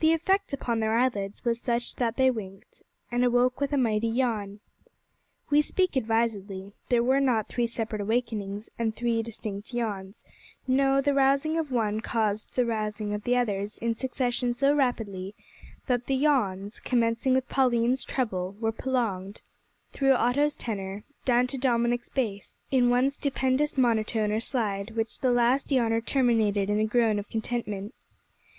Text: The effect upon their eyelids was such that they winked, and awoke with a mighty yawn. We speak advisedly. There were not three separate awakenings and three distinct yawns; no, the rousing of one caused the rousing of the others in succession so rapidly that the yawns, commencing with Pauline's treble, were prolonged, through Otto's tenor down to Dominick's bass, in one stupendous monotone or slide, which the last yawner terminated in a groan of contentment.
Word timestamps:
The 0.00 0.12
effect 0.12 0.52
upon 0.52 0.80
their 0.80 0.92
eyelids 0.98 1.46
was 1.46 1.58
such 1.62 1.94
that 1.96 2.18
they 2.18 2.30
winked, 2.30 2.82
and 3.10 3.24
awoke 3.24 3.58
with 3.58 3.72
a 3.72 3.78
mighty 3.78 4.06
yawn. 4.08 4.60
We 5.48 5.62
speak 5.62 5.96
advisedly. 5.96 6.74
There 6.90 7.02
were 7.02 7.20
not 7.20 7.48
three 7.48 7.66
separate 7.66 8.02
awakenings 8.02 8.68
and 8.78 8.94
three 8.94 9.22
distinct 9.22 9.72
yawns; 9.72 10.24
no, 10.68 11.00
the 11.00 11.14
rousing 11.14 11.56
of 11.56 11.72
one 11.72 12.00
caused 12.02 12.54
the 12.54 12.66
rousing 12.66 13.14
of 13.14 13.24
the 13.24 13.34
others 13.34 13.78
in 13.78 13.94
succession 13.94 14.52
so 14.52 14.74
rapidly 14.74 15.34
that 15.86 16.04
the 16.04 16.16
yawns, 16.16 16.78
commencing 16.78 17.32
with 17.32 17.48
Pauline's 17.48 18.04
treble, 18.04 18.56
were 18.60 18.72
prolonged, 18.72 19.40
through 19.94 20.12
Otto's 20.12 20.54
tenor 20.54 21.02
down 21.24 21.46
to 21.46 21.56
Dominick's 21.56 22.10
bass, 22.10 22.66
in 22.70 22.90
one 22.90 23.08
stupendous 23.08 23.78
monotone 23.78 24.32
or 24.32 24.40
slide, 24.40 24.90
which 24.94 25.20
the 25.20 25.32
last 25.32 25.68
yawner 25.72 26.02
terminated 26.04 26.68
in 26.68 26.78
a 26.78 26.84
groan 26.84 27.18
of 27.18 27.30
contentment. 27.30 27.94